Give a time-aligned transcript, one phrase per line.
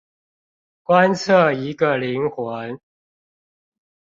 [0.83, 2.79] 觀測一個靈魂